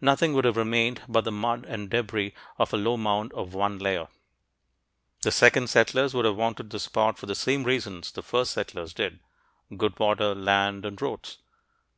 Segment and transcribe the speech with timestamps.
[0.00, 3.78] Nothing would have remained but the mud and debris of a low mound of one
[3.78, 4.08] layer.
[5.20, 8.94] The second settlers would have wanted the spot for the same reasons the first settlers
[8.94, 9.18] did
[9.76, 11.36] good water, land, and roads.